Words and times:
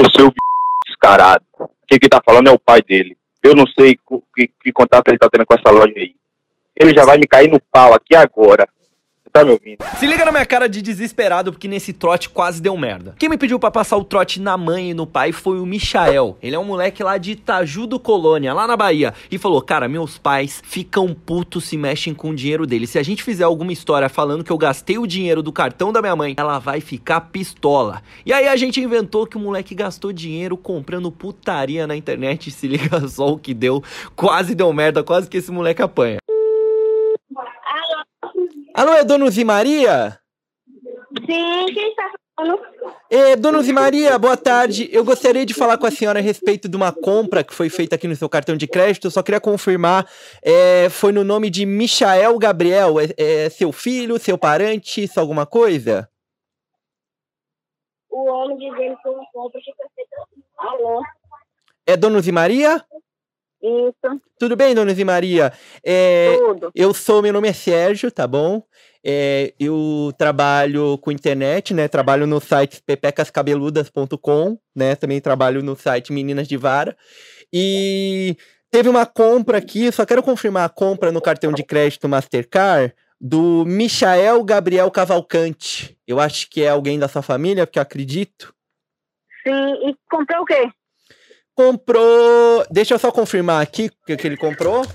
o 0.00 0.10
seu 0.16 0.32
descarado. 0.86 1.44
Quem 1.86 1.98
que 1.98 2.08
tá 2.08 2.20
falando 2.24 2.48
é 2.48 2.52
o 2.52 2.58
pai 2.58 2.82
dele. 2.82 3.16
Eu 3.42 3.54
não 3.54 3.66
sei 3.66 3.98
que, 4.34 4.48
que 4.62 4.72
contato 4.72 5.08
ele 5.08 5.18
tá 5.18 5.28
tendo 5.30 5.46
com 5.46 5.54
essa 5.54 5.70
loja 5.70 5.92
aí. 5.96 6.14
Ele 6.74 6.94
já 6.94 7.04
vai 7.04 7.16
me 7.16 7.26
cair 7.26 7.48
no 7.48 7.60
pau 7.72 7.94
aqui 7.94 8.14
agora 8.14 8.66
tá 9.38 9.44
me 9.44 9.50
ouvindo. 9.52 9.78
Se 9.98 10.06
liga 10.06 10.24
na 10.24 10.32
minha 10.32 10.46
cara 10.46 10.68
de 10.68 10.80
desesperado, 10.80 11.52
porque 11.52 11.68
nesse 11.68 11.92
trote 11.92 12.28
quase 12.28 12.60
deu 12.60 12.76
merda. 12.76 13.14
Quem 13.18 13.28
me 13.28 13.36
pediu 13.36 13.58
para 13.58 13.70
passar 13.70 13.96
o 13.96 14.04
trote 14.04 14.40
na 14.40 14.56
mãe 14.56 14.90
e 14.90 14.94
no 14.94 15.06
pai 15.06 15.32
foi 15.32 15.60
o 15.60 15.66
Michael. 15.66 16.36
Ele 16.42 16.56
é 16.56 16.58
um 16.58 16.64
moleque 16.64 17.02
lá 17.02 17.18
de 17.18 17.32
Itaju 17.32 17.86
do 17.86 18.00
Colônia, 18.00 18.54
lá 18.54 18.66
na 18.66 18.76
Bahia. 18.76 19.12
E 19.30 19.38
falou: 19.38 19.60
Cara, 19.60 19.88
meus 19.88 20.18
pais 20.18 20.62
ficam 20.64 21.12
putos 21.14 21.64
se 21.64 21.76
mexem 21.76 22.14
com 22.14 22.30
o 22.30 22.34
dinheiro 22.34 22.66
deles. 22.66 22.90
Se 22.90 22.98
a 22.98 23.02
gente 23.02 23.22
fizer 23.22 23.44
alguma 23.44 23.72
história 23.72 24.08
falando 24.08 24.44
que 24.44 24.50
eu 24.50 24.58
gastei 24.58 24.98
o 24.98 25.06
dinheiro 25.06 25.42
do 25.42 25.52
cartão 25.52 25.92
da 25.92 26.00
minha 26.00 26.16
mãe, 26.16 26.34
ela 26.36 26.58
vai 26.58 26.80
ficar 26.80 27.20
pistola. 27.20 28.02
E 28.24 28.32
aí 28.32 28.48
a 28.48 28.56
gente 28.56 28.80
inventou 28.80 29.26
que 29.26 29.36
o 29.36 29.40
moleque 29.40 29.74
gastou 29.74 30.12
dinheiro 30.12 30.56
comprando 30.56 31.10
putaria 31.10 31.86
na 31.86 31.96
internet. 31.96 32.50
Se 32.50 32.66
liga 32.66 33.06
só 33.08 33.32
o 33.32 33.38
que 33.38 33.52
deu. 33.52 33.82
Quase 34.14 34.54
deu 34.54 34.72
merda, 34.72 35.02
quase 35.02 35.28
que 35.28 35.36
esse 35.36 35.50
moleque 35.50 35.82
apanha. 35.82 36.18
Alô, 38.76 38.92
é 38.92 39.02
Dona 39.02 39.30
Zimaria? 39.30 40.20
Sim, 41.24 41.64
quem 41.72 41.88
está 41.88 42.12
falando? 42.36 42.60
É, 43.08 43.34
Dona 43.34 43.62
Zimaria, 43.62 44.18
boa 44.18 44.36
tarde. 44.36 44.86
Eu 44.92 45.02
gostaria 45.02 45.46
de 45.46 45.54
falar 45.54 45.78
com 45.78 45.86
a 45.86 45.90
senhora 45.90 46.18
a 46.18 46.22
respeito 46.22 46.68
de 46.68 46.76
uma 46.76 46.92
compra 46.92 47.42
que 47.42 47.54
foi 47.54 47.70
feita 47.70 47.94
aqui 47.94 48.06
no 48.06 48.14
seu 48.14 48.28
cartão 48.28 48.54
de 48.54 48.66
crédito. 48.66 49.06
Eu 49.06 49.10
só 49.10 49.22
queria 49.22 49.40
confirmar, 49.40 50.06
é, 50.42 50.90
foi 50.90 51.10
no 51.10 51.24
nome 51.24 51.48
de 51.48 51.64
Michael 51.64 52.38
Gabriel. 52.38 53.00
É, 53.00 53.14
é 53.16 53.48
seu 53.48 53.72
filho, 53.72 54.18
seu 54.18 54.36
parente, 54.36 55.02
isso 55.02 55.18
alguma 55.18 55.46
coisa? 55.46 56.06
O 58.10 58.28
homem 58.28 58.58
dizendo 58.58 58.98
que 58.98 59.08
uma 59.08 59.24
compra 59.32 59.58
que 59.58 59.72
foi 59.74 59.86
feita. 59.94 60.16
Alô? 60.58 61.00
É 61.86 61.96
Dona 61.96 62.20
Zimaria? 62.20 62.84
Isso. 63.62 64.20
Tudo 64.38 64.54
bem, 64.54 64.74
dona 64.74 64.92
Zimaria? 64.94 65.52
É, 65.84 66.36
Tudo. 66.38 66.70
Eu 66.74 66.92
sou, 66.92 67.22
meu 67.22 67.32
nome 67.32 67.48
é 67.48 67.52
Sérgio, 67.52 68.10
tá 68.10 68.26
bom? 68.26 68.62
É, 69.04 69.54
eu 69.58 70.12
trabalho 70.18 70.98
com 70.98 71.10
internet, 71.10 71.72
né? 71.72 71.88
Trabalho 71.88 72.26
no 72.26 72.40
site 72.40 72.82
pepecascabeludas.com, 72.84 74.58
né? 74.74 74.94
Também 74.96 75.20
trabalho 75.20 75.62
no 75.62 75.76
site 75.76 76.12
Meninas 76.12 76.48
de 76.48 76.56
Vara. 76.56 76.96
E 77.52 78.36
teve 78.70 78.88
uma 78.88 79.06
compra 79.06 79.58
aqui, 79.58 79.90
só 79.92 80.04
quero 80.04 80.22
confirmar 80.22 80.64
a 80.64 80.68
compra 80.68 81.12
no 81.12 81.20
cartão 81.20 81.52
de 81.52 81.62
crédito 81.62 82.08
Mastercard 82.08 82.94
do 83.20 83.64
Michael 83.64 84.44
Gabriel 84.44 84.90
Cavalcante. 84.90 85.96
Eu 86.06 86.20
acho 86.20 86.50
que 86.50 86.62
é 86.62 86.68
alguém 86.68 86.98
da 86.98 87.08
sua 87.08 87.22
família, 87.22 87.66
porque 87.66 87.78
eu 87.78 87.82
acredito. 87.82 88.54
Sim, 89.46 89.88
e 89.88 89.96
comprou 90.10 90.42
o 90.42 90.44
quê? 90.44 90.68
Comprou. 91.56 92.64
Deixa 92.70 92.94
eu 92.94 92.98
só 92.98 93.10
confirmar 93.10 93.62
aqui 93.62 93.90
o 94.02 94.16
que, 94.16 94.26
ele 94.26 94.36
comprou. 94.36 94.86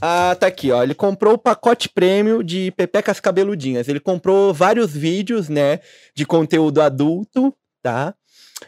Ah, 0.00 0.36
tá 0.38 0.46
aqui, 0.46 0.70
ó. 0.70 0.82
Ele 0.82 0.94
comprou 0.94 1.34
o 1.34 1.38
pacote 1.38 1.88
prêmio 1.88 2.42
de 2.42 2.70
Pepecas 2.72 3.20
Cabeludinhas. 3.20 3.88
Ele 3.88 4.00
comprou 4.00 4.54
vários 4.54 4.92
vídeos, 4.92 5.48
né? 5.48 5.80
De 6.14 6.24
conteúdo 6.24 6.80
adulto, 6.80 7.54
tá? 7.82 8.14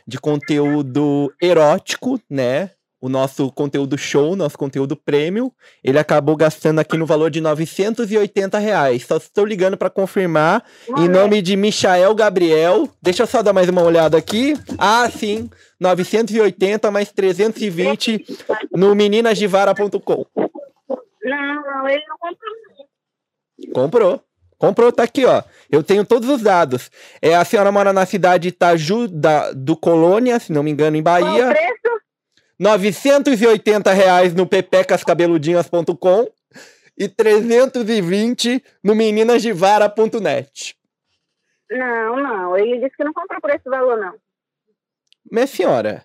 De 0.07 0.19
conteúdo 0.19 1.33
erótico, 1.41 2.21
né? 2.29 2.71
O 3.05 3.09
nosso 3.11 3.53
conteúdo 3.53 3.99
show, 3.99 4.35
nosso 4.35 4.57
conteúdo 4.57 4.97
prêmio, 4.97 5.53
ele 5.85 5.99
acabou 5.99 6.35
gastando 6.35 6.79
aqui 6.79 6.97
no 6.97 7.05
valor 7.05 7.31
de 7.31 7.39
980 7.39 8.59
reais. 8.59 9.05
Só 9.05 9.19
estou 9.19 9.45
ligando 9.45 9.77
para 9.77 9.91
confirmar. 9.91 10.65
Em 10.97 11.07
nome 11.07 11.43
de 11.43 11.55
Michael 11.55 12.15
Gabriel. 12.15 12.89
Deixa 13.03 13.25
eu 13.25 13.27
só 13.27 13.43
dar 13.43 13.53
mais 13.53 13.69
uma 13.69 13.83
olhada 13.83 14.17
aqui. 14.17 14.55
Ah, 14.79 15.07
sim. 15.11 15.51
980 15.79 16.91
mais 16.91 17.13
320 17.13 18.25
no 18.73 18.95
meninasdevara.com. 18.95 20.27
Não, 20.37 21.63
não, 21.63 21.87
ele 21.87 22.03
não 22.09 22.17
comprou. 22.19 23.75
Comprou. 23.75 24.21
Comprou, 24.57 24.91
tá 24.91 25.03
aqui, 25.03 25.27
ó. 25.27 25.43
Eu 25.71 25.83
tenho 25.83 26.07
todos 26.07 26.27
os 26.31 26.41
dados. 26.41 26.91
É, 27.21 27.35
a 27.35 27.45
senhora 27.45 27.71
mora 27.71 27.93
na 27.93 28.07
cidade 28.07 28.45
de 28.45 28.49
Itaju 28.49 29.09
da, 29.09 29.53
do 29.53 29.77
Colônia, 29.77 30.41
se 30.41 30.53
não 30.53 30.63
me 30.63 30.71
engano, 30.71 30.97
em 30.97 31.03
Bahia. 31.03 31.27
Qual 31.27 31.51
o 31.51 31.53
preço? 31.53 31.84
980 32.59 33.93
reais 33.93 34.35
no 34.35 34.47
pepecascabeludinhas.com 34.47 36.29
e 36.97 37.09
320 37.09 38.63
no 38.83 38.95
meninasdevara.net. 38.95 40.77
Não, 41.71 42.17
não. 42.17 42.57
Ele 42.57 42.81
disse 42.81 42.97
que 42.97 43.05
não 43.05 43.13
comprou 43.13 43.41
por 43.41 43.51
esse 43.51 43.69
valor, 43.69 43.99
não. 43.99 44.15
Minha 45.31 45.47
senhora, 45.47 46.05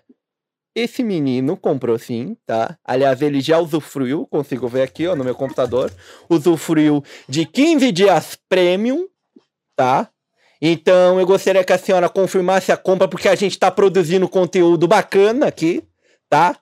esse 0.74 1.02
menino 1.02 1.56
comprou 1.56 1.98
sim, 1.98 2.36
tá? 2.46 2.76
Aliás, 2.84 3.20
ele 3.22 3.40
já 3.40 3.58
usufruiu, 3.58 4.26
consigo 4.26 4.66
ver 4.68 4.82
aqui, 4.82 5.06
ó, 5.06 5.14
no 5.14 5.24
meu 5.24 5.34
computador, 5.34 5.92
usufruiu 6.28 7.02
de 7.28 7.44
15 7.44 7.92
dias 7.92 8.38
premium, 8.48 9.06
tá? 9.76 10.08
Então, 10.62 11.18
eu 11.18 11.26
gostaria 11.26 11.64
que 11.64 11.72
a 11.72 11.78
senhora 11.78 12.08
confirmasse 12.08 12.70
a 12.70 12.76
compra, 12.76 13.08
porque 13.08 13.28
a 13.28 13.34
gente 13.34 13.58
tá 13.58 13.70
produzindo 13.70 14.28
conteúdo 14.28 14.86
bacana 14.86 15.46
aqui, 15.46 15.82
tá? 16.30 16.56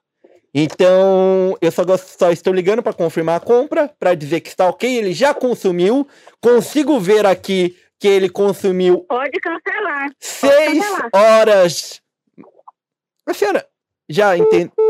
Então, 0.53 1.57
eu 1.61 1.71
só, 1.71 1.83
só 1.97 2.33
estou 2.33 2.53
ligando 2.53 2.83
para 2.83 2.95
confirmar 2.95 3.37
a 3.37 3.41
compra, 3.41 3.95
para 4.01 4.15
dizer 4.15 4.41
que 4.41 4.49
está 4.49 4.67
ok, 4.67 4.97
ele 4.97 5.13
já 5.13 5.35
consumiu. 5.35 6.09
Consigo 6.41 6.99
ver 6.99 7.27
aqui 7.27 7.77
que 8.01 8.09
ele 8.09 8.29
consumiu. 8.29 9.01
Pode 9.09 9.39
cancelar. 9.41 10.11
Seis 10.19 10.79
Pode 10.79 10.81
cancelar. 10.81 11.11
horas. 11.15 12.01
A 13.27 13.35
senhora 13.35 13.67
já 14.09 14.37
entende. 14.37 14.73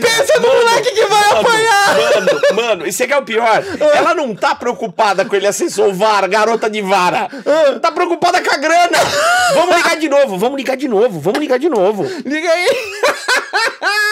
Pensa 0.00 0.40
no 0.40 0.48
moleque 0.48 0.90
que 0.94 1.06
vai 1.06 1.30
apanhar! 1.30 1.96
Mano, 2.70 2.86
isso 2.86 3.02
aqui 3.02 3.12
é 3.12 3.18
o 3.18 3.24
pior. 3.24 3.64
Ela 3.94 4.14
não 4.14 4.34
tá 4.34 4.54
preocupada 4.54 5.24
com 5.24 5.34
ele 5.34 5.46
acessou 5.46 5.88
o 5.88 5.94
VAR, 5.94 6.28
garota 6.28 6.70
de 6.70 6.80
vara. 6.80 7.28
Tá 7.82 7.90
preocupada 7.90 8.40
com 8.40 8.52
a 8.52 8.56
grana. 8.56 8.98
Vamos 9.54 9.76
ligar 9.76 9.96
de 9.96 10.08
novo, 10.08 10.38
vamos 10.38 10.56
ligar 10.56 10.76
de 10.76 10.86
novo, 10.86 11.18
vamos 11.18 11.40
ligar 11.40 11.58
de 11.58 11.68
novo. 11.68 12.04
Liga 12.24 12.48
aí! 12.48 12.68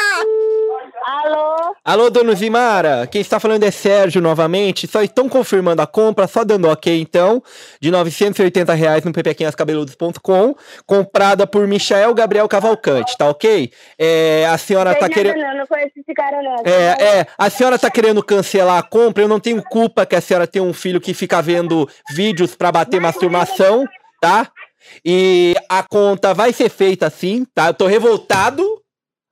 Alô? 1.09 1.75
Alô, 1.83 2.11
dono 2.11 2.35
Zimara, 2.35 3.07
quem 3.07 3.23
está 3.23 3.41
falando 3.41 3.63
é 3.63 3.71
Sérgio 3.71 4.21
novamente. 4.21 4.87
Só 4.87 5.03
estão 5.03 5.27
confirmando 5.27 5.81
a 5.81 5.87
compra, 5.87 6.27
só 6.27 6.45
dando 6.45 6.69
ok 6.69 7.01
então, 7.01 7.43
de 7.81 7.91
980 7.91 8.75
reais 8.75 9.05
no 9.05 9.13
pepequinhascabeludos.com, 9.15 10.55
comprada 10.85 11.47
por 11.47 11.67
Michael 11.67 12.13
Gabriel 12.13 12.47
Cavalcante, 12.47 13.17
tá 13.17 13.27
ok? 13.27 13.73
É, 13.99 14.47
a 14.51 14.59
senhora 14.59 14.95
tá 14.95 15.07
Sei 15.07 15.15
querendo. 15.15 15.39
Não, 15.39 15.57
não 15.57 15.67
conheço 15.67 15.93
esse 15.97 16.13
cara, 16.13 16.43
não. 16.43 16.57
É, 16.67 17.21
é, 17.21 17.27
a 17.39 17.49
senhora 17.49 17.79
tá 17.79 17.91
querendo 17.91 18.23
cancelar 18.23 18.77
a 18.77 18.83
compra, 18.83 19.25
eu 19.25 19.29
não 19.29 19.41
tenho 19.41 19.63
culpa 19.63 20.05
que 20.05 20.15
a 20.15 20.21
senhora 20.21 20.47
tem 20.47 20.61
um 20.61 20.75
filho 20.75 21.01
que 21.01 21.15
fica 21.15 21.41
vendo 21.41 21.89
vídeos 22.11 22.55
pra 22.55 22.71
bater 22.71 23.01
masturbação, 23.01 23.89
tá? 24.21 24.51
E 25.03 25.55
a 25.71 25.83
conta 25.83 26.35
vai 26.35 26.53
ser 26.53 26.69
feita 26.69 27.07
assim, 27.07 27.47
tá? 27.55 27.69
Eu 27.69 27.75
tô 27.75 27.87
revoltado 27.87 28.63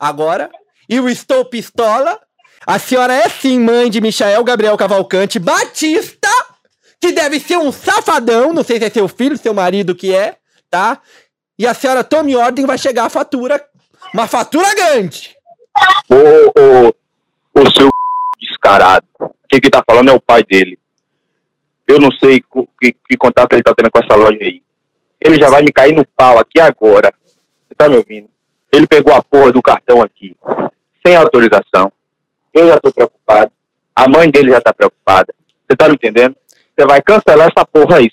agora. 0.01 0.49
E 0.89 0.97
eu 0.97 1.09
estou 1.09 1.45
pistola. 1.45 2.21
A 2.67 2.79
senhora 2.79 3.13
é 3.13 3.29
sim 3.29 3.61
mãe 3.61 3.91
de 3.91 4.01
Michael 4.01 4.43
Gabriel 4.43 4.77
Cavalcante 4.77 5.39
Batista, 5.39 6.29
que 7.01 7.13
deve 7.13 7.39
ser 7.39 7.59
um 7.59 7.71
safadão, 7.71 8.53
não 8.53 8.65
sei 8.65 8.79
se 8.79 8.85
é 8.85 8.91
seu 8.91 9.07
filho, 9.07 9.37
seu 9.37 9.55
marido 9.55 9.95
que 9.95 10.15
é, 10.15 10.37
tá? 10.71 11.01
E 11.59 11.67
a 11.67 11.75
senhora 11.75 12.03
tome 12.03 12.37
ordem, 12.37 12.67
vai 12.67 12.77
chegar 12.77 13.05
a 13.05 13.11
fatura, 13.11 13.65
uma 14.13 14.27
fatura 14.27 14.75
grande. 14.75 15.37
Ô, 16.11 16.61
ô, 16.61 17.61
ô 17.61 17.71
seu 17.71 17.89
descarado. 18.41 19.07
Quem 19.49 19.61
que 19.61 19.71
tá 19.71 19.83
falando 19.87 20.11
é 20.11 20.13
o 20.13 20.21
pai 20.21 20.43
dele. 20.43 20.79
Eu 21.87 22.01
não 22.01 22.11
sei 22.13 22.43
que, 22.81 22.93
que 23.09 23.17
contato 23.17 23.53
ele 23.53 23.63
tá 23.63 23.73
tendo 23.77 23.91
com 23.91 23.99
essa 23.99 24.17
loja 24.17 24.39
aí. 24.41 24.61
Ele 25.21 25.37
já 25.37 25.49
vai 25.49 25.63
me 25.63 25.73
cair 25.73 25.95
no 25.95 26.05
pau 26.17 26.39
aqui 26.39 26.61
agora. 26.61 27.13
Você 27.69 27.75
tá 27.77 27.89
me 27.89 27.97
ouvindo? 27.97 28.29
Ele 28.73 28.87
pegou 28.87 29.15
a 29.15 29.23
porra 29.23 29.53
do 29.53 29.63
cartão 29.63 30.03
aqui, 30.03 30.37
sem 31.07 31.15
autorização. 31.15 31.93
Eu 32.53 32.67
já 32.67 32.81
tô 32.81 32.93
preocupado. 32.93 33.53
A 33.95 34.09
mãe 34.09 34.29
dele 34.29 34.51
já 34.51 34.61
tá 34.61 34.75
preocupada. 34.75 35.33
Você 35.69 35.77
tá 35.77 35.89
me 35.89 35.95
entendendo? 35.95 36.35
Você 36.77 36.85
vai 36.85 37.01
cancelar 37.01 37.49
essa 37.49 37.65
porra 37.65 37.99
aí, 37.99 38.11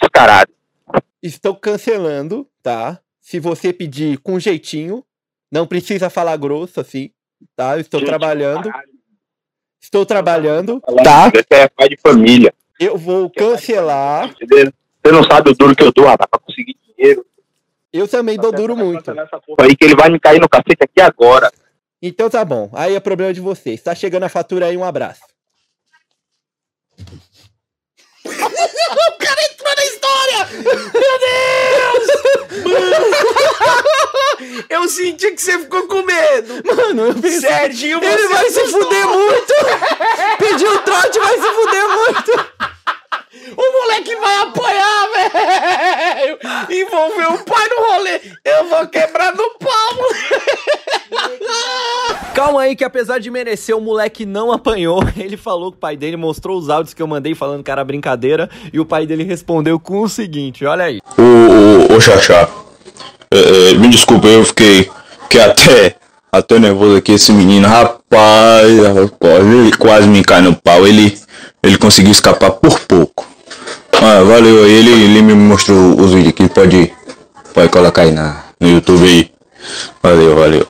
descarado. 0.00 0.52
Estou 1.22 1.54
cancelando, 1.54 2.46
tá? 2.62 2.98
Se 3.20 3.38
você 3.38 3.72
pedir 3.72 4.18
com 4.18 4.38
jeitinho, 4.38 5.04
não 5.50 5.66
precisa 5.66 6.10
falar 6.10 6.36
grosso 6.36 6.80
assim, 6.80 7.10
tá? 7.56 7.76
Eu 7.76 7.80
estou 7.80 8.00
Gente, 8.00 8.08
trabalhando, 8.08 8.68
caralho. 8.68 8.88
estou 9.80 10.04
trabalhando, 10.04 10.80
tá? 11.02 11.30
Você 11.30 11.44
é 11.50 11.68
pai 11.68 11.88
de 11.88 11.96
família. 11.96 12.52
Eu 12.78 12.98
vou 12.98 13.30
cancelar. 13.30 14.28
Entendeu? 14.28 14.72
Você 15.02 15.12
não 15.12 15.22
sabe 15.22 15.50
o 15.50 15.54
duro 15.54 15.74
que 15.74 15.82
eu 15.82 15.92
dou, 15.92 16.06
rapaz, 16.06 16.28
pra 16.28 16.40
conseguir 16.40 16.76
dinheiro. 16.96 17.24
Eu 17.92 18.08
também 18.08 18.36
dou 18.36 18.50
duro 18.50 18.76
muito. 18.76 19.10
Aí 19.60 19.76
que 19.76 19.84
ele 19.84 19.94
vai 19.94 20.10
me 20.10 20.18
cair 20.18 20.40
no 20.40 20.48
cacete 20.48 20.82
aqui 20.82 21.00
agora. 21.00 21.50
Então 22.06 22.28
tá 22.28 22.44
bom. 22.44 22.68
Aí 22.74 22.94
é 22.94 23.00
problema 23.00 23.32
de 23.32 23.40
vocês. 23.40 23.80
Tá 23.80 23.94
chegando 23.94 24.24
a 24.24 24.28
fatura 24.28 24.66
aí, 24.66 24.76
um 24.76 24.84
abraço. 24.84 25.22
o 28.26 28.30
cara 29.18 29.40
entrou 29.50 29.74
na 29.74 29.84
história! 29.86 30.44
Meu 30.92 31.18
Deus! 31.24 32.06
Mano! 32.66 33.06
Eu 34.68 34.86
senti 34.86 35.30
que 35.30 35.40
você 35.40 35.58
ficou 35.60 35.88
com 35.88 36.02
medo! 36.02 36.62
Mano, 36.76 37.06
eu 37.06 37.14
pensei, 37.14 37.40
Serginho, 37.40 37.98
você 38.00 38.06
ele 38.06 38.28
vai 38.28 38.46
assustou. 38.48 38.66
se 38.66 38.72
fuder 38.72 39.06
muito! 39.08 39.54
Pediu 40.38 40.74
o 40.74 40.78
trote, 40.80 41.18
vai 41.18 41.38
se 41.38 41.52
fuder 41.52 41.88
muito! 41.88 42.32
O 43.56 43.72
moleque 43.80 44.14
vai 44.16 44.36
apoiar 44.42 44.93
Calma 52.44 52.60
aí 52.60 52.76
que 52.76 52.84
apesar 52.84 53.20
de 53.20 53.30
merecer, 53.30 53.74
o 53.74 53.80
moleque 53.80 54.26
não 54.26 54.52
apanhou. 54.52 55.02
Ele 55.16 55.34
falou 55.34 55.72
que 55.72 55.78
o 55.78 55.80
pai 55.80 55.96
dele 55.96 56.18
mostrou 56.18 56.58
os 56.58 56.68
áudios 56.68 56.92
que 56.92 57.00
eu 57.00 57.06
mandei 57.06 57.34
falando 57.34 57.64
que 57.64 57.70
era 57.70 57.82
brincadeira. 57.82 58.50
E 58.70 58.78
o 58.78 58.84
pai 58.84 59.06
dele 59.06 59.24
respondeu 59.24 59.80
com 59.80 60.02
o 60.02 60.08
seguinte, 60.10 60.62
olha 60.66 60.84
aí. 60.84 61.00
Ô, 61.16 61.22
ô, 61.22 61.96
ô, 61.96 62.00
Xaxá, 62.02 62.46
é, 63.30 63.70
é, 63.70 63.74
me 63.78 63.88
desculpa, 63.88 64.26
eu 64.26 64.44
fiquei, 64.44 64.90
fiquei 65.22 65.40
até, 65.40 65.96
até 66.30 66.58
nervoso 66.58 66.96
aqui, 66.96 67.12
esse 67.12 67.32
menino, 67.32 67.66
rapaz, 67.66 68.78
rapaz, 68.94 69.46
ele 69.46 69.72
quase 69.78 70.06
me 70.06 70.22
cai 70.22 70.42
no 70.42 70.54
pau, 70.54 70.86
ele, 70.86 71.18
ele 71.62 71.78
conseguiu 71.78 72.12
escapar 72.12 72.50
por 72.50 72.78
pouco. 72.80 73.26
Ah, 73.94 74.22
valeu, 74.22 74.66
ele, 74.66 74.90
ele 74.90 75.22
me 75.22 75.32
mostrou 75.32 75.98
os 75.98 76.12
vídeos 76.12 76.34
aqui, 76.34 76.46
pode, 76.50 76.92
pode 77.54 77.70
colocar 77.70 78.02
aí 78.02 78.12
na, 78.12 78.44
no 78.60 78.68
YouTube 78.68 79.02
aí. 79.02 79.30
Valeu, 80.02 80.36
valeu. 80.36 80.66